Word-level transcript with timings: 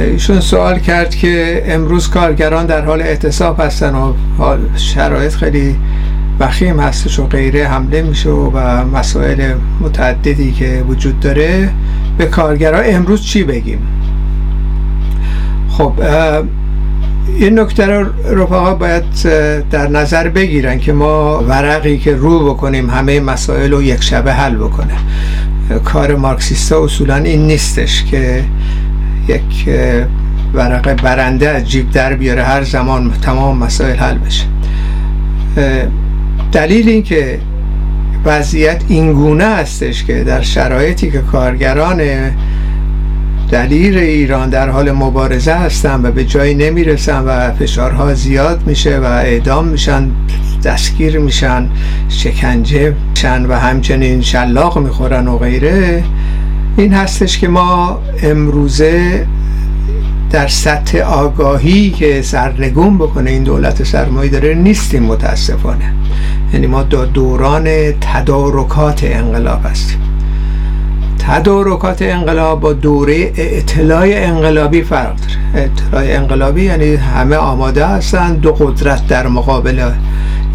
ایشون 0.00 0.40
سوال 0.40 0.78
کرد 0.78 1.14
که 1.14 1.62
امروز 1.66 2.08
کارگران 2.08 2.66
در 2.66 2.84
حال 2.84 3.02
اعتصاب 3.02 3.60
هستن 3.60 3.94
و 3.94 4.12
شرایط 4.76 5.34
خیلی 5.34 5.76
وخیم 6.40 6.80
هستش 6.80 7.18
و 7.18 7.26
غیره 7.26 7.68
حمله 7.68 8.02
میشه 8.02 8.30
و 8.30 8.84
مسائل 8.84 9.54
متعددی 9.80 10.52
که 10.52 10.84
وجود 10.88 11.20
داره. 11.20 11.70
به 12.18 12.26
کارگران 12.26 12.84
امروز 12.86 13.22
چی 13.22 13.44
بگیم؟ 13.44 13.78
خب 15.70 15.92
این 17.38 17.58
نکته 17.58 17.86
رو 17.86 18.06
رفقا 18.24 18.74
باید 18.74 19.04
در 19.70 19.88
نظر 19.88 20.28
بگیرن 20.28 20.78
که 20.78 20.92
ما 20.92 21.44
ورقی 21.48 21.98
که 21.98 22.14
رو 22.14 22.54
بکنیم 22.54 22.90
همه 22.90 23.20
مسائل 23.20 23.72
رو 23.72 23.82
یک 23.82 24.02
شبه 24.02 24.32
حل 24.32 24.56
بکنه. 24.56 24.94
کار 25.84 26.16
مارکسیستا 26.16 26.84
اصولا 26.84 27.16
این 27.16 27.46
نیستش 27.46 28.04
که 28.04 28.44
یک 29.30 29.68
ورق 30.54 31.02
برنده 31.02 31.48
از 31.48 31.70
جیب 31.70 31.90
در 31.90 32.14
بیاره 32.14 32.42
هر 32.42 32.62
زمان 32.62 33.12
تمام 33.22 33.58
مسائل 33.58 33.96
حل 33.96 34.18
بشه. 34.18 34.44
دلیل 36.52 36.88
این 36.88 37.02
که 37.02 37.38
وضعیت 38.24 38.82
اینگونه 38.88 39.44
هستش 39.44 40.04
که 40.04 40.24
در 40.24 40.42
شرایطی 40.42 41.10
که 41.10 41.18
کارگران 41.18 42.00
دلیل 43.50 43.98
ایران 43.98 44.50
در 44.50 44.68
حال 44.68 44.92
مبارزه 44.92 45.54
هستن 45.54 46.00
و 46.02 46.10
به 46.10 46.24
جایی 46.24 46.54
نمی‌رسن 46.54 47.20
و 47.20 47.50
فشارها 47.50 48.14
زیاد 48.14 48.62
میشه 48.66 48.98
و 48.98 49.04
اعدام 49.04 49.66
میشن 49.68 50.10
دستگیر 50.64 51.18
میشن 51.18 51.68
شکنجه 52.08 52.94
میشن 53.10 53.46
و 53.46 53.52
همچنین 53.54 54.20
شلاق 54.20 54.78
می‌خورن 54.78 55.28
و 55.28 55.38
غیره 55.38 56.02
این 56.76 56.92
هستش 56.92 57.38
که 57.38 57.48
ما 57.48 57.98
امروزه 58.22 59.26
در 60.30 60.48
سطح 60.48 60.98
آگاهی 60.98 61.90
که 61.90 62.22
سرنگون 62.22 62.98
بکنه 62.98 63.30
این 63.30 63.42
دولت 63.42 63.84
سرمایه 63.84 64.30
داره 64.30 64.54
نیستیم 64.54 65.02
متاسفانه. 65.02 65.94
یعنی 66.52 66.66
ما 66.66 66.82
در 66.82 67.04
دوران 67.04 67.64
تدارکات 68.00 69.00
انقلاب 69.04 69.60
هستیم. 69.64 69.98
تدارکات 71.18 72.02
انقلاب 72.02 72.60
با 72.60 72.72
دوره 72.72 73.32
اطلاع 73.36 74.06
انقلابی 74.10 74.82
فرق 74.82 75.16
داره. 75.16 75.64
اطلاع 75.64 76.04
انقلابی 76.20 76.62
یعنی 76.62 76.94
همه 76.94 77.36
آماده 77.36 77.86
هستن 77.86 78.34
دو 78.34 78.52
قدرت 78.52 79.06
در 79.06 79.26
مقابل 79.28 79.90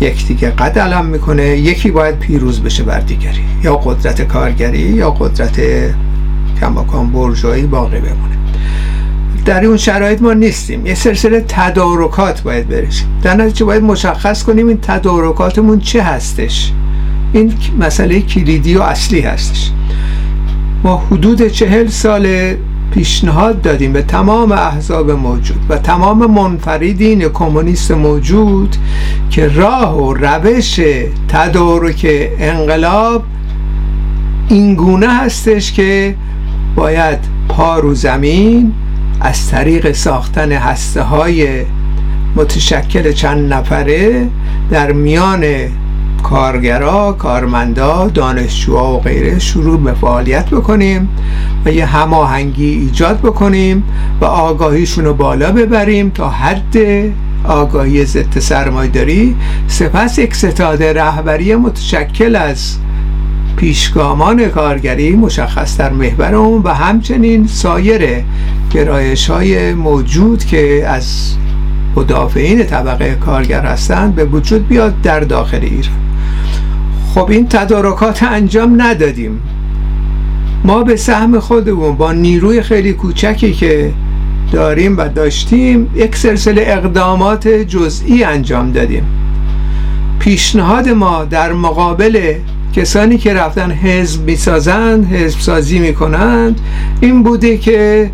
یکدیگه 0.02 0.50
قد 0.50 0.80
علم 0.80 1.06
می‌کنه 1.06 1.44
یکی 1.44 1.92
باید 1.92 2.20
پیروز 2.20 2.62
بشه 2.62 2.84
بر 2.84 3.00
دیگری. 3.00 3.44
یا 3.64 3.76
قدرت 3.76 4.22
کارگری 4.22 4.80
یا 4.80 5.12
قدرت 5.12 5.62
کماکان 6.62 7.12
برجایی 7.12 7.66
باقی 7.66 8.00
بمونه 8.00 8.36
در 9.46 9.66
اون 9.66 9.78
شرایط 9.78 10.22
ما 10.22 10.34
نیستیم. 10.34 10.86
یه 10.86 10.96
سلسله 10.96 11.46
تدارکات 11.48 12.42
باید 12.42 12.70
برسیم. 12.70 13.08
در 13.24 13.36
نتیجه 13.36 13.66
باید 13.66 13.84
مشخص 13.84 14.44
کنیم 14.44 14.68
این 14.68 14.80
تدارکاتمون 14.82 15.80
چه 15.80 16.04
هستش. 16.04 16.72
این 17.34 17.54
مسئله 17.80 18.22
کلیدی 18.22 18.76
و 18.76 18.82
اصلی 18.82 19.20
هستش. 19.20 19.72
ما 20.84 20.98
حدود 21.12 21.48
چهل 21.48 21.88
سال 21.88 22.56
پیشنهاد 22.94 23.62
دادیم 23.62 23.94
به 23.94 24.02
تمام 24.02 24.52
احزاب 24.52 25.12
موجود 25.12 25.60
و 25.70 25.78
تمام 25.78 26.32
منفردین 26.32 27.30
کمونیست 27.30 27.92
موجود 27.92 28.76
که 29.30 29.48
راه 29.48 30.04
و 30.04 30.14
روش 30.14 30.80
تدارک 31.28 32.30
انقلاب 32.40 33.24
اینگونه 34.50 35.08
هستش 35.08 35.74
که 35.74 36.16
باید 36.76 37.20
پا 37.50 37.80
رو 37.80 37.94
زمین 37.94 38.74
از 39.22 39.50
طریق 39.50 39.92
ساختن 39.92 40.52
هسته 40.52 41.02
های 41.02 41.66
متشکل 42.36 43.12
چند 43.12 43.54
نفره 43.54 44.28
در 44.70 44.92
میان 44.92 45.44
کارگرا، 46.24 47.12
کارمندا، 47.12 48.08
دانشجوها 48.08 48.98
و 48.98 49.00
غیره 49.00 49.40
شروع 49.40 49.80
به 49.80 49.94
فعالیت 49.94 50.50
بکنیم 50.50 51.10
و 51.66 51.72
یه 51.72 51.86
هماهنگی 51.86 52.70
ایجاد 52.70 53.20
بکنیم 53.20 53.84
و 54.22 54.26
آگاهیشون 54.26 55.06
رو 55.06 55.14
بالا 55.14 55.52
ببریم 55.52 56.10
تا 56.10 56.30
حد 56.30 56.78
آگاهی 57.44 58.06
ضد 58.06 58.40
سرمایداری 58.40 59.36
سپس 59.68 60.18
یک 60.20 60.36
ستاد 60.36 60.84
رهبری 60.84 61.56
متشکل 61.56 62.36
از 62.36 62.78
پیشگامان 63.58 64.46
کارگری 64.46 65.16
مشخص 65.16 65.78
در 65.78 65.94
محور 65.94 66.36
اون 66.36 66.62
و 66.62 66.70
همچنین 66.70 67.48
سایر 67.48 68.24
گرایش 68.72 69.30
های 69.30 69.74
موجود 69.74 70.46
که 70.46 70.88
از 70.88 71.36
مدافعین 71.96 72.64
طبقه 72.64 73.16
کارگر 73.16 73.62
هستند 73.62 74.16
به 74.16 74.26
وجود 74.26 74.68
بیاد 74.68 75.02
در 75.02 75.20
داخل 75.20 75.60
ایران. 75.62 75.96
خب 77.14 77.30
این 77.30 77.48
تدارکات 77.48 78.24
انجام 78.24 78.82
ندادیم. 78.82 79.40
ما 80.64 80.84
به 80.84 80.96
سهم 80.96 81.40
خودمون 81.40 81.96
با 81.96 82.12
نیروی 82.12 82.62
خیلی 82.62 82.94
کوچکی 82.94 83.54
که 83.54 83.94
داریم 84.52 84.98
و 84.98 85.08
داشتیم 85.08 85.90
یک 85.96 86.16
سلسله 86.16 86.64
اقدامات 86.68 87.48
جزئی 87.48 88.24
انجام 88.24 88.72
دادیم. 88.72 89.04
پیشنهاد 90.20 90.90
ما 90.90 91.26
در 91.26 91.54
مقابل 91.54 92.34
کسانی 92.76 93.18
که 93.18 93.34
رفتن 93.34 93.72
حزب 93.72 94.26
می‌سازند 94.26 95.06
حزب 95.06 95.40
سازی 95.40 95.80
می‌کنند 95.80 96.62
این 97.02 97.24
بوده 97.24 97.58
که 97.58 98.12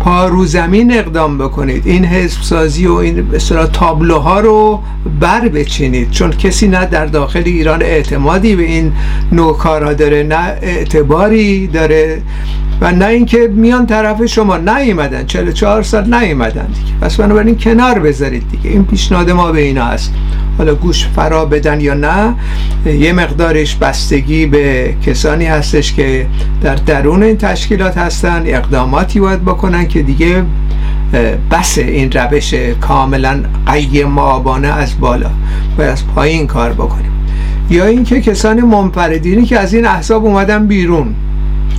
پا 0.00 0.26
رو 0.26 0.46
زمین 0.46 0.92
اقدام 0.92 1.38
بکنید. 1.38 1.86
این 1.86 2.04
حزب 2.04 2.42
سازی 2.42 2.86
و 2.86 2.92
این 2.92 3.26
مثلا 3.34 3.66
تابلوها 3.66 4.40
رو 4.40 4.82
بر 5.20 5.48
بچینید. 5.48 6.10
چون 6.10 6.30
کسی 6.30 6.68
نه 6.68 6.84
در 6.86 7.06
داخل 7.06 7.42
ایران 7.44 7.82
اعتمادی 7.82 8.56
به 8.56 8.62
این 8.62 8.92
نوع 9.32 9.56
کارها 9.56 9.92
داره 9.92 10.22
نه 10.22 10.58
اعتباری 10.62 11.66
داره 11.66 12.22
و 12.80 12.92
نه 12.92 13.06
اینکه 13.06 13.50
میان 13.54 13.86
طرف 13.86 14.26
شما 14.26 14.56
نیومدن. 14.56 15.26
44 15.26 15.82
سال 15.82 16.14
نیومدن 16.14 16.66
دیگه. 16.66 16.98
پس 17.00 17.16
بنابراین 17.16 17.58
کنار 17.58 17.98
بذارید 17.98 18.42
دیگه. 18.50 18.70
این 18.70 18.84
پیشنهاد 18.84 19.30
ما 19.30 19.52
به 19.52 19.60
اینا 19.60 19.84
هست. 19.84 20.14
حالا 20.58 20.74
گوش 20.74 21.06
فرا 21.06 21.44
بدن 21.44 21.80
یا 21.80 21.94
نه 21.94 22.34
یه 22.86 23.12
مقدارش 23.12 23.76
بستگی 23.76 24.46
به 24.46 24.94
کسانی 25.06 25.44
هستش 25.44 25.92
که 25.92 26.26
در 26.62 26.74
درون 26.74 27.22
این 27.22 27.36
تشکیلات 27.36 27.98
هستن 27.98 28.42
اقداماتی 28.46 29.20
باید 29.20 29.44
بکنن 29.44 29.88
که 29.88 30.02
دیگه 30.02 30.44
بس 31.50 31.78
این 31.78 32.12
روش 32.12 32.54
کاملا 32.80 33.40
قیم 33.66 34.18
آبانه 34.18 34.68
از 34.68 35.00
بالا 35.00 35.30
باید 35.78 35.90
از 35.90 36.06
پایین 36.06 36.46
کار 36.46 36.72
بکنیم. 36.72 37.12
یا 37.70 37.84
اینکه 37.84 38.20
کسانی 38.20 38.60
منفردینی 38.60 39.44
که 39.44 39.58
از 39.58 39.74
این 39.74 39.86
احزاب 39.86 40.24
اومدن 40.24 40.66
بیرون. 40.66 41.14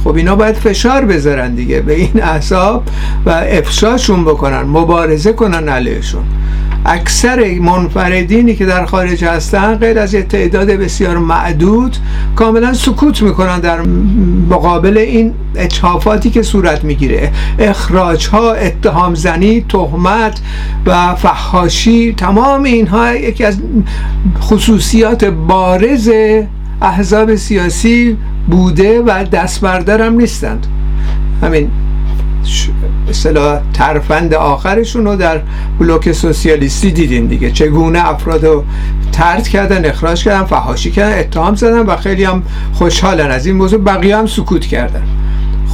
خب 0.04 0.16
اینا 0.16 0.36
باید 0.36 0.56
فشار 0.56 1.06
بذارن 1.06 1.56
دیگه 1.56 1.80
به 1.80 1.96
این 1.96 2.24
احزاب 2.24 2.84
و 3.26 3.30
افشاشون 3.30 4.26
بکنن 4.26 4.62
مبارزه 4.62 5.34
کنن 5.34 5.70
علیهشون. 5.70 6.24
اکثر 6.86 7.60
منفردینی 7.60 8.56
که 8.56 8.66
در 8.66 8.86
خارج 8.86 9.26
هستن 9.26 9.76
غیر 9.76 10.00
از 10.00 10.14
یه 10.14 10.24
تعداد 10.24 10.68
بسیار 10.68 11.18
معدود 11.18 11.98
کاملا 12.36 12.74
سکوت 12.74 13.22
می‌کنن 13.22 13.60
در 13.60 13.82
مقابل 14.50 14.98
این 14.98 15.34
اچافاتی 15.56 16.30
که 16.30 16.42
صورت 16.42 16.84
می‌گیره. 16.84 17.32
اخراج 17.60 18.28
ها 18.28 18.54
اتهام 18.54 19.16
زنی 19.16 19.66
تهمت 19.70 20.42
و 20.86 21.16
فحاشی 21.16 22.14
تمام 22.14 22.64
اینها 22.64 23.16
یکی 23.16 23.44
از 23.44 23.58
خصوصیات 24.42 25.26
بارز 25.26 26.12
احزاب 26.82 27.36
سیاسی 27.36 28.18
بوده 28.48 29.02
و 29.02 29.24
دست 29.32 29.62
بردارم 29.62 30.14
نیستند. 30.14 30.68
همین. 31.42 31.72
اصطلاح 33.10 33.62
ترفند 33.74 34.34
آخرشون 34.34 35.06
رو 35.06 35.16
در 35.16 35.42
بلوک 35.80 36.12
سوسیالیستی 36.12 36.92
دیدیم 36.92 37.28
دیگه. 37.28 37.52
چگونه 37.52 38.10
افراد 38.10 38.46
رو 38.46 38.64
ترد 39.12 39.48
کردن 39.48 39.86
اخراج 39.86 40.24
کردن 40.24 40.44
فهاشی 40.44 40.92
کردن 40.92 41.20
اتهام 41.20 41.56
زدن 41.56 41.80
و 41.80 41.96
خیلی 41.96 42.24
هم 42.24 42.44
خوشحالن. 42.74 43.32
از 43.32 43.46
این 43.46 43.56
موضوع 43.56 43.80
بقیه 43.80 44.18
هم 44.18 44.26
سکوت 44.26 44.66
کردن. 44.66 45.04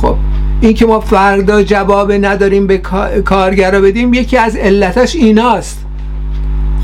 خب 0.02 0.16
این 0.62 0.74
که 0.74 0.86
ما 0.86 1.00
فردا 1.00 1.64
جواب 1.64 2.12
نداریم 2.12 2.68
به 2.68 2.78
کارگرا 3.26 3.82
بدیم 3.82 4.14
یکی 4.14 4.38
از 4.38 4.56
علتش 4.56 5.16
ایناست. 5.16 5.86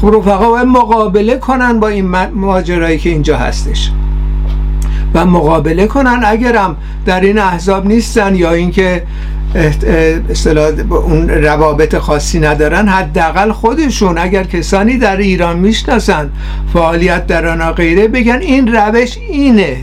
خب 0.02 0.16
رفقا 0.16 0.50
باید 0.50 0.68
مقابله 0.68 1.38
کنن 1.38 1.80
با 1.80 1.88
این 1.88 2.16
ماجرایی 2.34 2.98
که 2.98 3.10
اینجا 3.10 3.38
هستش. 3.38 3.92
و 5.14 5.26
مقابله 5.26 5.88
کنن 5.88 6.22
اگرم 6.26 6.78
در 7.06 7.22
این 7.22 7.38
احزاب 7.38 7.86
نیستن 7.86 8.36
یا 8.36 8.52
اینکه 8.52 9.04
اصطلاح 10.30 10.72
اون 10.90 11.30
روابط 11.30 11.96
خاصی 11.96 12.40
ندارن 12.40 12.88
حداقل 12.88 13.52
خودشون. 13.52 14.18
اگر 14.18 14.44
کسانی 14.44 14.98
در 14.98 15.18
ایران 15.18 15.60
می‌شناسن 15.60 16.30
فعالیت 16.74 17.28
در 17.28 17.48
آن 17.48 17.72
غیره 17.72 18.08
بگن 18.08 18.40
این 18.42 18.76
روش 18.76 19.18
اینه. 19.30 19.78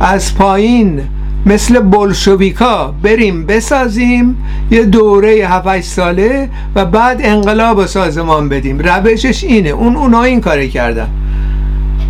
از 0.00 0.34
پایین 0.34 1.00
مثل 1.46 1.80
بلشویکا 1.80 2.94
بریم 3.02 3.46
بسازیم 3.46 4.36
یه 4.70 4.84
دوره 4.84 5.48
7 5.48 5.80
ساله 5.80 6.48
و 6.74 6.84
بعد 6.84 7.20
انقلاب 7.22 7.78
و 7.78 7.86
سازمان 7.86 8.48
بدیم. 8.48 8.78
روشش 8.78 9.44
اینه. 9.44 9.70
اون 9.70 9.96
اونا 9.96 10.22
این 10.22 10.40
کاری 10.40 10.68
کردن. 10.68 11.08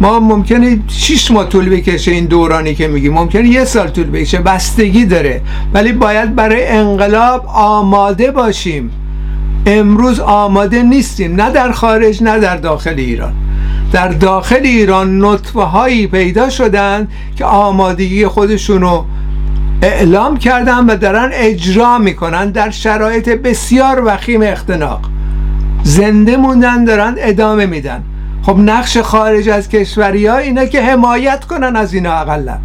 ما 0.00 0.20
ممکنه 0.20 0.78
6 0.88 1.30
ماه 1.30 1.48
طول 1.48 1.68
بکشه 1.68 2.10
این 2.10 2.24
دورانی 2.24 2.74
که 2.74 2.88
میگیم. 2.88 3.12
ممکنه 3.12 3.48
یه 3.48 3.64
سال 3.64 3.88
طول 3.88 4.10
بکشه. 4.10 4.38
بستگی 4.38 5.04
داره. 5.04 5.40
ولی 5.74 5.92
باید 5.92 6.34
برای 6.34 6.66
انقلاب 6.66 7.46
آماده 7.54 8.30
باشیم. 8.30 8.90
امروز 9.66 10.20
آماده 10.20 10.82
نیستیم. 10.82 11.40
نه 11.40 11.50
در 11.50 11.72
خارج 11.72 12.22
نه 12.22 12.38
در 12.38 12.56
داخل 12.56 12.94
ایران. 12.96 13.32
در 13.92 14.08
داخل 14.08 14.60
ایران 14.64 15.24
نطفه 15.24 15.60
هایی 15.60 16.06
پیدا 16.06 16.50
شدن 16.50 17.08
که 17.36 17.44
آمادگی 17.44 18.26
خودشونو 18.26 19.04
اعلام 19.82 20.36
کردن 20.36 20.86
و 20.86 20.96
دارن 20.96 21.30
اجرا 21.32 21.98
می‌کنن 21.98 22.50
در 22.50 22.70
شرایط 22.70 23.28
بسیار 23.28 24.02
وخیم 24.06 24.42
اختناق. 24.42 25.00
زنده 25.82 26.36
موندن 26.36 26.84
دارن 26.84 27.14
ادامه 27.18 27.66
میدن. 27.66 28.02
خب 28.42 28.58
نقش 28.58 28.98
خارج 28.98 29.48
از 29.48 29.68
کشوری 29.68 30.26
ها 30.26 30.36
اینه 30.36 30.66
که 30.66 30.82
حمایت 30.82 31.44
کنن 31.44 31.76
از 31.76 31.94
اینا 31.94 32.12
اقلا. 32.12 32.58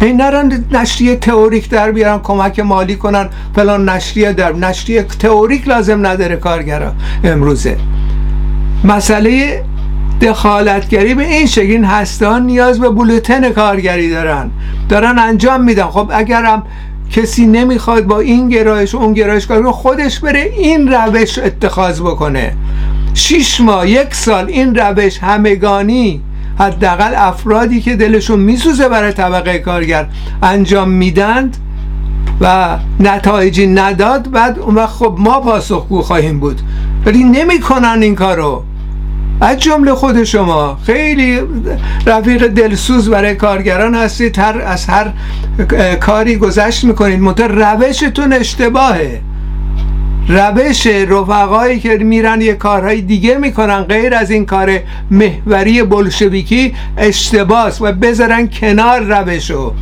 این 0.00 0.16
نرن 0.16 0.64
نشریه 0.72 1.16
تئوریک 1.16 1.70
در 1.70 1.92
بیارن 1.92 2.18
کمک 2.18 2.60
مالی 2.60 2.96
کنن. 2.96 3.28
فلان 3.54 3.88
نشریه 3.88 4.32
در 4.32 4.52
نشریه 4.52 5.02
تئوریک 5.02 5.68
لازم 5.68 6.06
نداره 6.06 6.36
کارگرا 6.36 6.92
امروزه. 7.24 7.76
مسئله 8.84 9.62
دخالتگری 10.20 11.14
به 11.14 11.26
این 11.26 11.46
شکل 11.46 11.84
هستان 11.84 12.46
نیاز 12.46 12.80
به 12.80 12.88
بولتن 12.88 13.50
کارگری 13.50 14.10
دارن. 14.10 14.50
دارن 14.88 15.18
انجام 15.18 15.64
میدن. 15.64 15.86
خب 15.86 16.10
اگرم 16.12 16.62
کسی 17.10 17.46
نمی‌خواد 17.46 18.04
با 18.04 18.20
این 18.20 18.48
گرایش 18.48 18.94
اون 18.94 19.12
گرایش 19.12 19.46
کار 19.46 19.70
خودش 19.70 20.20
بره 20.20 20.40
این 20.40 20.92
روش 20.92 21.38
اتخاذ 21.38 22.00
بکنه. 22.00 22.56
شیش 23.14 23.60
ماه 23.60 23.88
یک 23.88 24.14
سال 24.14 24.46
این 24.46 24.74
روش 24.74 25.18
همگانی 25.18 26.20
حداقل 26.58 27.14
افرادی 27.16 27.80
که 27.80 27.96
دلشون 27.96 28.40
میسوزه 28.40 28.88
برای 28.88 29.12
طبقه 29.12 29.58
کارگر 29.58 30.06
انجام 30.42 30.90
میدند 30.90 31.56
و 32.40 32.76
نتایجی 33.00 33.66
نداد 33.66 34.30
بعد 34.30 34.58
اون 34.58 34.74
وقت 34.74 34.90
خب 34.90 35.16
ما 35.18 35.40
پاسخگو 35.40 36.02
خواهیم 36.02 36.40
بود. 36.40 36.60
ولی 37.06 37.24
نمی‌کنن 37.24 37.98
این 38.02 38.14
کارو. 38.14 38.64
از 39.40 39.58
جمله 39.58 39.94
خود 39.94 40.24
شما. 40.24 40.78
خیلی 40.86 41.40
رفیق 42.06 42.46
دلسوز 42.46 43.10
برای 43.10 43.34
کارگران 43.34 43.94
هستید. 43.94 44.38
هر 44.38 44.60
از 44.66 44.86
هر 44.86 45.12
کاری 46.00 46.36
گذشت 46.36 46.84
می‌کنید. 46.84 47.20
منتها 47.20 47.46
روشتون 47.46 48.32
اشتباهه. 48.32 49.20
روش 50.30 50.86
رفقایی 50.86 51.80
که 51.80 51.96
میرن 51.96 52.40
یه 52.40 52.54
کارهای 52.54 53.00
دیگه 53.00 53.38
می‌کنن 53.38 53.82
غیر 53.82 54.14
از 54.14 54.30
این 54.30 54.46
کار 54.46 54.78
محوری 55.10 55.82
بلشویکی 55.82 56.74
اشتباس 56.96 57.80
و 57.80 57.92
بذارن 57.92 58.48
کنار 58.48 59.00
روشو. 59.00 59.72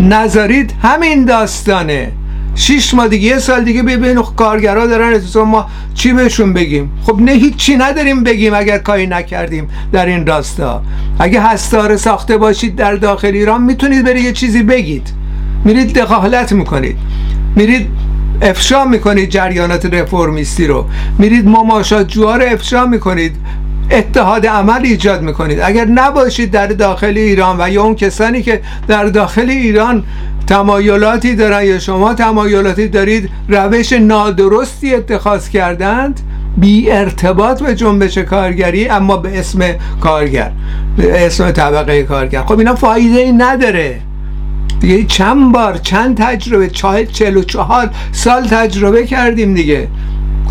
نذارید 0.00 0.74
همین 0.82 1.24
داستانه. 1.24 2.12
شیش 2.54 2.94
ماه 2.94 3.08
دیگه 3.08 3.28
یه 3.28 3.38
سال 3.38 3.64
دیگه 3.64 3.82
ببین 3.82 4.22
کارگرا 4.22 4.86
دارن 4.86 5.14
اتفاقا 5.14 5.44
ما 5.44 5.66
چی 5.94 6.12
بهشون 6.12 6.52
بگیم؟ 6.52 6.90
خب 7.02 7.20
نه 7.20 7.32
هیچی 7.32 7.76
نداریم 7.76 8.22
بگیم 8.22 8.54
اگر 8.54 8.78
کاری 8.78 9.06
نکردیم 9.06 9.68
در 9.92 10.06
این 10.06 10.26
راستا. 10.26 10.82
اگه 11.18 11.40
هستار 11.40 11.96
ساخته 11.96 12.36
باشید 12.36 12.76
در 12.76 12.94
داخل 12.94 13.28
ایران 13.34 13.62
می‌تونید 13.62 14.04
بری 14.04 14.20
یه 14.20 14.32
چیزی 14.32 14.62
بگید. 14.62 15.08
میرید 15.64 15.98
دخالت 15.98 16.52
می‌کنید. 16.52 16.96
میرید 17.56 17.86
افشا 18.42 18.84
می‌کنید 18.84 19.30
جریانات 19.30 19.94
رفرمیستی 19.94 20.66
رو. 20.66 20.86
میرید 21.18 21.48
مماشات 21.48 22.08
جوها 22.08 22.36
رو 22.36 22.44
افشا 22.52 22.86
می‌کنید. 22.86 23.36
اتحاد 23.90 24.46
عمل 24.46 24.80
ایجاد 24.84 25.22
می‌کنید. 25.22 25.60
اگر 25.60 25.84
نباشید 25.84 26.50
در 26.50 26.66
داخل 26.66 27.18
ایران 27.18 27.56
و 27.60 27.70
یا 27.70 27.82
اون 27.82 27.94
کسانی 27.94 28.42
که 28.42 28.60
در 28.88 29.04
داخل 29.04 29.50
ایران 29.50 30.04
تمایلاتی 30.46 31.34
دارن 31.34 31.64
یا 31.64 31.78
شما 31.78 32.14
تمایلاتی 32.14 32.88
دارید 32.88 33.30
روش 33.48 33.92
نادرستی 33.92 34.94
اتخاذ 34.94 35.48
کردند 35.48 36.20
بی 36.56 36.90
ارتباط 36.90 37.62
به 37.62 37.74
جنبش 37.74 38.18
کارگری 38.18 38.88
اما 38.88 39.16
به 39.16 39.38
اسم 39.38 39.60
کارگر 40.00 40.50
به 40.96 41.26
اسم 41.26 41.50
طبقه 41.50 42.02
کارگر. 42.02 42.42
خب 42.42 42.58
اینا 42.58 42.74
فایده 42.74 43.18
ای 43.18 43.32
نداره. 43.32 44.00
دیگه 44.80 45.04
چند 45.04 45.52
بار 45.52 45.76
چند 45.76 46.16
تجربه 46.16 46.68
چهل 46.68 47.36
و 47.36 47.42
چهار 47.42 47.90
سال 48.12 48.46
تجربه 48.46 49.06
کردیم 49.06 49.54
دیگه. 49.54 49.88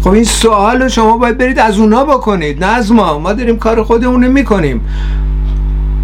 خب 0.03 0.09
این 0.09 0.23
سوال 0.23 0.81
رو 0.81 0.89
شما 0.89 1.17
باید 1.17 1.37
برید 1.37 1.59
از 1.59 1.79
اونا 1.79 2.05
بکنید 2.05 2.63
نه 2.63 2.71
از 2.71 2.91
ما. 2.91 3.19
ما 3.19 3.33
داریم 3.33 3.57
کار 3.57 3.83
خودمون 3.83 4.27
می‌کنیم. 4.27 4.81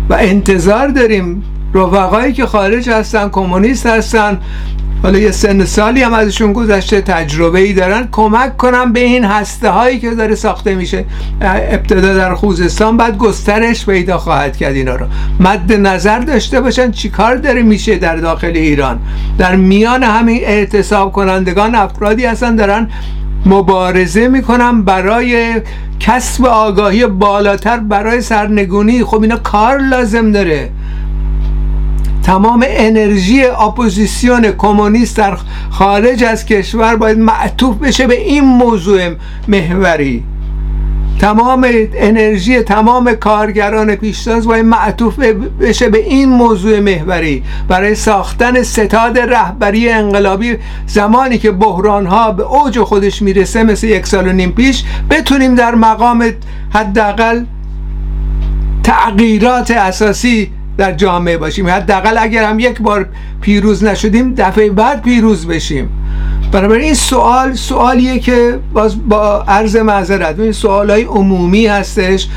و 0.09 0.13
انتظار 0.19 0.87
داریم 0.87 1.43
رفقایی 1.73 2.33
که 2.33 2.45
خارج 2.45 2.89
هستن 2.89 3.29
کمونیست 3.29 3.85
هستن 3.85 4.39
حالا 5.05 5.19
یه 5.19 5.31
سن 5.31 5.65
سالی 5.65 6.03
هم 6.03 6.13
ازشون 6.13 6.53
گذشته 6.53 7.01
تجربه 7.01 7.59
ای 7.59 7.73
دارن. 7.73 8.07
کمک 8.11 8.57
کنم 8.57 8.93
به 8.93 8.99
این 8.99 9.25
هسته 9.25 9.69
هایی 9.69 9.99
که 9.99 10.15
داره 10.15 10.35
ساخته 10.35 10.75
میشه. 10.75 11.05
ابتدا 11.41 12.13
در 12.13 12.35
خوزستان 12.35 12.97
بعد 12.97 13.17
گسترش 13.17 13.85
پیدا 13.85 14.17
خواهد 14.17 14.57
کرد 14.57 14.75
اینا 14.75 14.95
رو. 14.95 15.05
مد 15.39 15.73
نظر 15.73 16.19
داشته 16.19 16.61
باشن 16.61 16.91
چیکار 16.91 17.35
داره 17.35 17.61
میشه 17.61 17.95
در 17.95 18.15
داخل 18.15 18.51
ایران. 18.55 18.99
در 19.37 19.55
میان 19.55 20.03
همین 20.03 20.41
اعتصاب 20.43 21.11
کنندگان 21.11 21.75
افرادی 21.75 22.25
هستن 22.25 22.55
دارن 22.55 22.89
مبارزه 23.45 24.27
می‌کنم 24.27 24.83
برای 24.83 25.61
کسب 25.99 26.45
آگاهی 26.45 27.07
بالاتر 27.07 27.77
برای 27.77 28.21
سرنگونی. 28.21 29.03
خب 29.03 29.21
اینا 29.21 29.37
کار 29.37 29.77
لازم 29.77 30.31
داره. 30.31 30.69
تمام 32.25 32.65
انرژی 32.67 33.45
اپوزیسیون 33.45 34.51
کمونیست 34.51 35.17
در 35.17 35.37
خارج 35.69 36.23
از 36.23 36.45
کشور 36.45 36.95
باید 36.95 37.19
معطوف 37.19 37.77
بشه 37.77 38.07
به 38.07 38.21
این 38.21 38.43
موضوع 38.43 39.09
محوری. 39.47 40.23
تمام 41.19 41.67
انرژی 41.93 42.61
تمام 42.61 43.13
کارگران 43.13 43.95
پیشتاز 43.95 44.47
باید 44.47 44.65
معطوف 44.65 45.19
بشه 45.61 45.89
به 45.89 45.97
این 45.97 46.29
موضوع 46.29 46.79
محوری. 46.79 47.43
برای 47.67 47.95
ساختن 47.95 48.63
ستاد 48.63 49.19
رهبری 49.19 49.89
انقلابی 49.89 50.57
زمانی 50.87 51.37
که 51.37 51.51
بحران 51.51 52.05
ها 52.05 52.31
به 52.31 52.43
اوج 52.43 52.79
خودش 52.79 53.21
می‌رسه 53.21 53.63
مثل 53.63 53.87
یک 53.87 54.07
سال 54.07 54.27
و 54.27 54.31
نیم 54.31 54.51
پیش 54.51 54.83
بتونیم 55.09 55.55
در 55.55 55.75
مقام 55.75 56.31
حداقل 56.69 57.43
تغییرات 58.83 59.71
اساسی 59.71 60.51
در 60.77 60.91
جامعه 60.91 61.37
باشیم. 61.37 61.67
حداقل 61.67 62.17
اگر 62.17 62.43
هم 62.43 62.59
یک 62.59 62.81
بار 62.81 63.09
پیروز 63.41 63.83
نشدیم 63.83 64.33
دفعه 64.37 64.69
بعد 64.69 65.01
پیروز 65.01 65.47
بشیم. 65.47 65.89
بنابراین 66.55 66.83
این 66.83 66.93
سوال 66.93 67.53
سوالیه 67.53 68.19
که 68.19 68.59
باز 68.73 69.09
با 69.09 69.43
عرض 69.47 69.75
معذرت 69.75 70.39
این 70.39 70.51
سوال 70.51 70.89
های 70.89 71.03
عمومی 71.03 71.67
هستش 71.67 72.27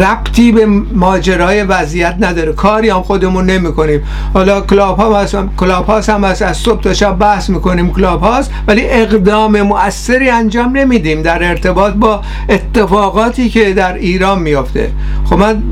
ربطی 0.00 0.52
به 0.52 0.66
ماجرای 0.94 1.62
وضعیت 1.62 2.16
نداره. 2.20 2.52
کاری 2.52 2.88
هم 2.88 3.02
خودمون 3.02 3.46
نمی 3.46 3.72
کنیم 3.72 4.02
حالا 4.34 4.60
club 4.60 4.96
ها 4.98 5.24
هم 5.24 5.50
Clubhouse 5.56 6.10
هم 6.10 6.24
از 6.24 6.56
صبح 6.56 6.80
تا 6.80 6.94
شب 6.94 7.18
بحث 7.18 7.50
می‌کنیم 7.50 7.92
Clubhouse 7.92 8.50
ولی 8.66 8.82
اقدام 8.84 9.62
مؤثری 9.62 10.30
انجام 10.30 10.76
نمیدیم 10.76 11.22
در 11.22 11.48
ارتباط 11.48 11.94
با 11.94 12.22
اتفاقاتی 12.48 13.48
که 13.48 13.72
در 13.72 13.94
ایران 13.94 14.42
میافته. 14.42 14.90
خب 15.24 15.36
من 15.36 15.62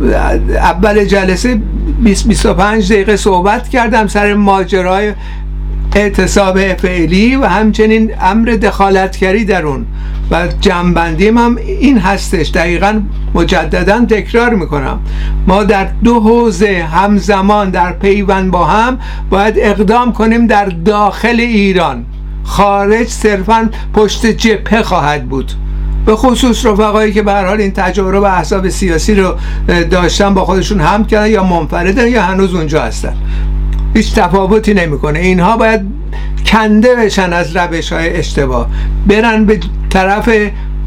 اول 0.55 1.05
جلسه 1.05 1.61
20 2.01 2.29
25 2.29 2.93
دقیقه 2.93 3.17
صحبت 3.17 3.69
کردم 3.69 4.07
سر 4.07 4.35
ماجرای 4.35 5.13
اعتصاب 5.97 6.75
فعلی 6.75 7.37
و 7.37 7.47
همچنین 7.47 8.11
امر 8.21 8.49
دخالتگری 8.49 9.45
در 9.45 9.67
اون. 9.67 9.87
و 10.31 10.49
جنبندی 10.61 11.29
هم 11.29 11.57
این 11.57 11.99
هستش. 11.99 12.51
دقیقا 12.51 13.01
مجددا 13.35 14.05
تکرار 14.05 14.55
می‌کنم. 14.55 15.01
ما 15.47 15.65
در 15.65 15.89
دو 16.05 16.21
حوزه 16.21 16.83
همزمان 16.93 17.71
در 17.71 17.93
پیوند 17.93 18.51
با 18.51 18.65
هم 18.65 18.99
باید 19.31 19.55
اقدام 19.59 20.13
کنیم 20.13 20.47
در 20.47 20.65
داخل 20.65 21.41
ایران. 21.41 22.05
خارج 22.45 23.09
صرفا 23.09 23.71
پشت 23.95 24.27
جبهه 24.27 24.83
خواهد 24.83 25.29
بود. 25.29 25.53
به 26.07 26.17
خصوص 26.17 26.67
رفقایی 26.67 27.13
که 27.13 27.23
به 27.23 27.33
حال 27.33 27.61
این 27.61 27.73
تجارب 27.73 28.23
احزاب 28.23 28.69
سیاسی 28.69 29.15
رو 29.15 29.35
داشتن 29.91 30.35
با 30.35 30.45
خودشون 30.45 30.81
هم 30.81 31.05
کردن 31.05 31.31
یا 31.31 31.45
منفردن 31.45 32.09
یا 32.09 32.23
هنوز 32.23 32.55
اونجا 32.55 32.83
هستن. 32.83 33.15
هیچ 33.97 34.15
تفاوتی 34.15 34.75
نمی‌کنه. 34.75 35.19
اینها 35.19 35.57
باید 35.57 35.81
کنده 36.47 36.95
بشن 36.95 37.33
از 37.33 37.57
روش 37.57 37.93
های 37.93 38.17
اشتباه. 38.17 38.69
برن 39.07 39.45
به 39.45 39.61
طرف 39.91 40.31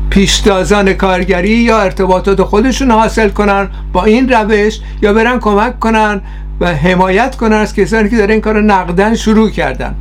پیشتازان 0.10 0.94
کارگری 0.94 1.50
یا 1.50 1.80
ارتباطات 1.80 2.44
خودشون 2.44 2.92
حاصل 2.92 3.30
کنن 3.30 3.70
با 3.94 4.04
این 4.04 4.30
روش 4.30 4.80
یا 5.02 5.14
برن 5.14 5.40
کمک 5.40 5.80
کنن 5.80 6.22
و 6.60 6.76
حمایت 6.76 7.36
کنن 7.36 7.58
از 7.58 7.76
کسانی 7.76 8.10
که 8.10 8.18
در 8.18 8.28
این 8.28 8.42
کار 8.42 8.62
نقدن 8.62 9.16
شروع 9.16 9.50
کردن. 9.50 9.96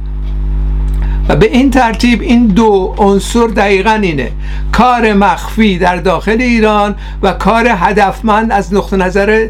و 1.29 1.37
به 1.37 1.47
این 1.47 1.71
ترتیب 1.71 2.23
این 2.23 2.47
دو 2.47 2.95
عنصر 2.99 3.47
دقیقا 3.47 3.99
اینه. 4.03 4.33
کار 4.73 5.13
مخفی 5.13 5.79
در 5.79 5.97
داخل 5.97 6.37
ایران 6.41 6.95
و 7.23 7.33
کار 7.33 7.69
هدفمند 7.69 8.53
از 8.53 8.75
نقطه 8.75 8.97
نظر 8.97 9.49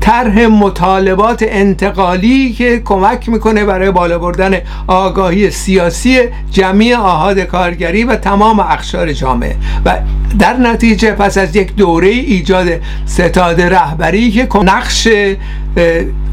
طرح 0.00 0.46
مطالبات 0.46 1.44
انتقالی 1.48 2.52
که 2.52 2.82
کمک 2.84 3.28
می‌کنه 3.28 3.64
برای 3.64 3.90
بالا 3.90 4.18
بردن 4.18 4.54
آگاهی 4.86 5.50
سیاسی 5.50 6.18
جمعی 6.50 6.94
آهاد 6.94 7.40
کارگری 7.40 8.04
و 8.04 8.16
تمام 8.16 8.60
اخشار 8.60 9.12
جامعه. 9.12 9.56
و 9.84 9.98
در 10.38 10.56
نتیجه 10.56 11.12
پس 11.12 11.38
از 11.38 11.56
یک 11.56 11.74
دوره 11.74 12.08
ایجاد 12.08 12.68
ستاد 13.06 13.60
رهبری 13.60 14.30
که 14.30 14.48
نقش 14.64 15.08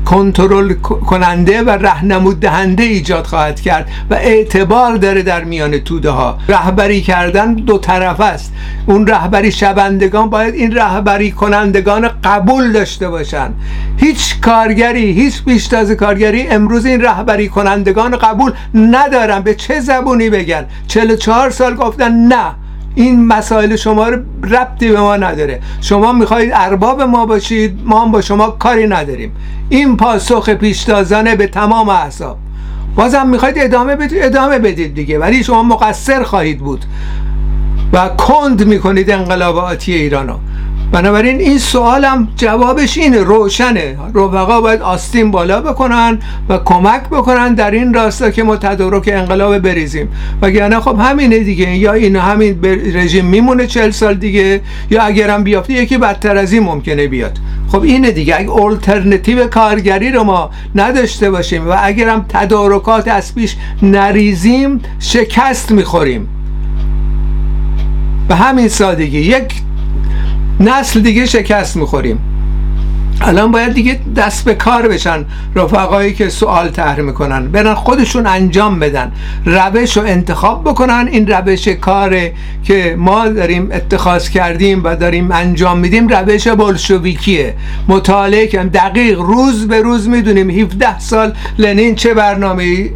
کنترل 0.08 0.74
کننده 0.74 1.62
و 1.62 1.70
رهنمود 1.70 2.40
دهنده 2.40 2.84
ایجاد 2.84 3.26
خواهد 3.26 3.62
کرد 3.62 3.90
و 4.10 4.14
اعتبار 4.14 4.96
داره 4.96 5.22
در 5.22 5.44
میان 5.44 5.80
توده 5.80 6.10
ها 6.10 6.38
رهبری 6.50 7.02
کردن 7.02 7.54
دو 7.54 7.78
طرف 7.78 8.22
است. 8.22 8.54
اون 8.86 9.08
رهبری 9.08 9.52
شبندگان 9.52 10.30
باید 10.30 10.54
این 10.54 10.76
رهبری 10.76 11.32
کنندگان 11.32 12.10
قبول 12.24 12.72
داشته 12.72 13.10
باشن. 13.10 13.54
هیچ 13.98 14.42
کارگری 14.42 15.12
هیچ 15.12 15.44
پیشتاز 15.44 15.92
کارگری 15.92 16.48
امروز 16.48 16.86
این 16.86 17.02
رهبری 17.02 17.50
کنندگان 17.50 18.18
قبول 18.18 18.52
ندارن. 18.74 19.40
به 19.40 19.56
چه 19.56 19.80
زبونی 19.80 20.30
بگن؟ 20.30 20.66
44 20.88 21.50
سال 21.50 21.76
گفتن 21.76 22.12
نه. 22.12 22.67
این 22.98 23.28
مسائل 23.28 23.76
شما 23.76 24.10
رو 24.10 24.18
ربطی 24.44 24.90
به 24.90 25.00
ما 25.00 25.16
نداره. 25.16 25.60
شما 25.82 26.14
می‌خواهید 26.14 26.50
ارباب 26.54 27.02
ما 27.02 27.26
باشید 27.26 27.80
ما 27.86 28.06
هم 28.06 28.12
با 28.12 28.22
شما 28.22 28.50
کاری 28.50 28.88
نداریم. 28.88 29.32
این 29.70 29.98
پاسخ 29.98 30.50
پیشتازانه 30.50 31.36
به 31.36 31.48
تمام 31.48 31.90
احزاب 31.90 32.38
بازم 32.96 33.28
می‌خواید 33.28 33.56
ادامه 33.58 33.96
بدید 33.96 34.18
ادامه 34.22 34.60
بدید 34.60 34.96
دیگه 34.96 35.20
ولی 35.20 35.44
شما 35.44 35.64
مقصر 35.64 36.24
خواهید 36.24 36.60
بود. 36.60 36.86
و 37.94 38.10
کند 38.10 38.68
می‌کنید 38.68 39.12
انقلاب 39.12 39.58
آتی 39.58 39.94
ایرانو. 39.94 40.38
بنابراین 40.92 41.40
این 41.40 41.58
سوالم 41.58 42.28
جوابش 42.36 42.98
اینه 42.98 43.24
روشنه. 43.24 43.98
رفقا 44.16 44.62
باید 44.62 44.82
آستین 44.82 45.32
بالا 45.32 45.62
بکنن 45.62 46.20
و 46.50 46.58
کمک 46.58 47.04
بکنن 47.04 47.54
در 47.54 47.72
این 47.72 47.94
راستا 47.94 48.32
که 48.32 48.44
ما 48.44 48.58
تدارک 48.58 49.10
انقلاب 49.14 49.60
بریزیم. 49.60 50.10
وگرنه 50.42 50.80
خب 50.80 51.00
همینه 51.00 51.40
دیگه. 51.40 51.78
یا 51.78 51.94
این 51.94 52.16
همین 52.16 52.60
رژیم 52.94 53.26
میمونه 53.26 53.68
چهل 53.68 53.92
سال 53.92 54.14
دیگه 54.14 54.62
یا 54.90 55.04
اگرم 55.04 55.44
بیافته 55.44 55.74
یکی 55.74 55.98
بدتر 55.98 56.38
از 56.38 56.54
این 56.54 56.64
ممکنه 56.64 57.08
بیاد. 57.08 57.38
خب 57.72 57.82
اینه 57.82 58.12
دیگه. 58.12 58.36
اگه 58.40 58.52
الترنتیو 58.52 59.48
کارگری 59.48 60.12
رو 60.12 60.24
ما 60.24 60.50
نداشته 60.76 61.32
باشیم 61.32 61.70
و 61.70 61.76
اگرم 61.80 62.26
تدارکات 62.30 63.08
از 63.08 63.36
پیش 63.36 63.56
نریزیم 63.82 64.82
شکست 65.00 65.72
می‌خوریم. 65.72 66.28
به 68.28 68.36
همین 68.36 68.68
سادگی. 68.68 69.20
یک 69.20 69.54
نسل 70.60 71.00
دیگه 71.00 71.26
شکست 71.26 71.78
می‌خوریم. 71.78 72.37
الان 73.22 73.52
باید 73.52 73.74
دیگه 73.74 74.00
دست 74.16 74.46
به 74.46 74.54
کار 74.56 74.88
بشن 74.88 75.26
رفقایی 75.56 76.14
که 76.14 76.30
سوال 76.30 76.70
طرح 76.70 77.00
می‌کنن 77.00 77.48
برن 77.48 77.74
خودشون 77.74 78.28
انجام 78.28 78.80
بدن 78.80 79.12
روش 79.46 79.98
رو 79.98 80.04
انتخاب 80.04 80.64
بکنن. 80.64 81.08
این 81.12 81.28
روش 81.28 81.68
کار 81.68 82.18
که 82.64 82.96
ما 82.98 83.28
داریم 83.28 83.70
اتخاذ 83.72 84.30
کردیم 84.30 84.84
و 84.84 84.96
داریم 84.96 85.32
انجام 85.32 85.80
میدیم 85.80 86.08
روش 86.08 86.48
بلشویکیه. 86.48 87.54
مطالعه 87.88 88.48
کنیم 88.48 88.68
دقیق 88.68 89.20
روز 89.20 89.68
به 89.68 89.82
روز 89.82 90.10
می‌دونیم 90.10 90.50
17 90.50 91.00
سال 91.00 91.34
لنین 91.58 91.96
چه 91.96 92.14
برنامه 92.14 92.90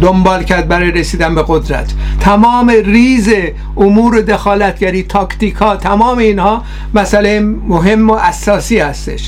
دنبال 0.00 0.42
کرد 0.42 0.68
برای 0.68 0.90
رسیدن 0.90 1.34
به 1.34 1.44
قدرت. 1.48 1.92
تمام 2.20 2.68
ریز 2.68 3.28
امور 3.76 4.20
دخالتگری 4.20 5.02
تاکتیک 5.02 5.54
ها 5.54 5.76
تمام 5.76 6.18
اینها 6.18 6.62
مسئله 6.94 7.40
مهم 7.40 8.10
و 8.10 8.12
اساسی 8.12 8.78
هستش. 8.78 9.27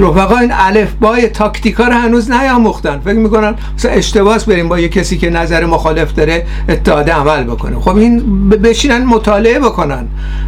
رفقا 0.00 0.38
این 0.38 0.52
الف 0.52 0.92
بای 1.00 1.28
تاکتیکا 1.28 1.84
رو 1.84 1.92
هنوز 1.92 2.30
نیاموختن. 2.30 2.98
فکر 2.98 3.14
می‌کنن 3.14 3.54
مثلا 3.76 3.90
اشتباس 3.90 4.44
بریم 4.44 4.68
با 4.68 4.78
یه 4.78 4.88
کسی 4.88 5.18
که 5.18 5.30
نظر 5.30 5.66
مخالف 5.66 6.12
داره 6.12 6.46
اتحاد 6.68 7.10
عمل 7.10 7.44
بکنه. 7.44 7.80
خب 7.80 7.96
این 7.96 8.48
بشینن 8.48 9.04
مطالعه 9.04 9.58
بکنن. 9.58 10.06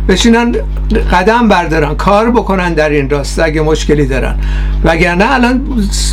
بشینن 0.08 0.56
قدم 1.12 1.48
بردارن 1.48 1.94
کار 1.94 2.30
بکنن 2.30 2.74
در 2.74 2.90
این 2.90 3.10
راسته 3.10 3.44
اگه 3.44 3.60
مشکلی 3.60 4.06
دارن. 4.06 4.34
وگرنه 4.84 5.34
الان 5.34 5.64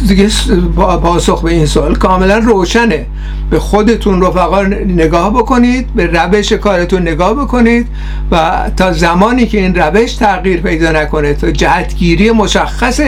دیگه 0.07 0.29
پاسخ 0.75 1.41
به 1.41 1.51
این 1.51 1.65
سوال 1.65 1.95
کاملا 1.95 2.37
روشنه. 2.37 3.05
به 3.49 3.59
خودتون 3.59 4.21
رفقا 4.21 4.63
نگاه 4.87 5.33
بکنید 5.33 5.93
به 5.95 6.05
روش 6.05 6.53
کارتون 6.53 7.01
نگاه 7.01 7.33
بکنید 7.33 7.87
و 8.31 8.61
تا 8.77 8.91
زمانی 8.91 9.47
که 9.47 9.57
این 9.57 9.75
روش 9.75 10.13
تغییر 10.13 10.61
پیدا 10.61 10.91
نکنه 10.91 11.33
تا 11.33 11.51
جهتگیری 11.51 12.31
مشخص 12.31 13.01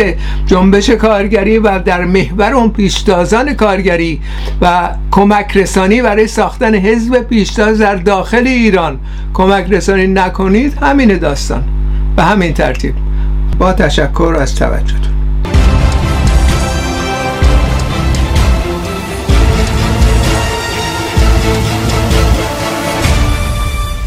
جنبش 0.45 0.89
کارگری 0.89 1.59
و 1.59 1.79
در 1.79 2.05
محور 2.05 2.53
اون 2.53 2.69
پیشتازان 2.69 3.53
کارگری 3.53 4.21
و 4.61 4.89
کمک 5.11 5.57
رسانی 5.57 6.01
برای 6.01 6.27
ساختن 6.27 6.75
حزب 6.75 7.21
پیشتاز 7.21 7.77
در 7.77 7.95
داخل 7.95 8.47
ایران. 8.47 8.99
کمک 9.33 9.65
رسانی 9.69 10.07
نکنید 10.07 10.77
همین 10.81 11.17
داستان. 11.17 11.63
به 12.15 12.23
همین 12.23 12.53
ترتیب. 12.53 12.93
با 13.59 13.73
تشکر 13.73 14.35
از 14.39 14.55
توجهتون. 14.55 15.18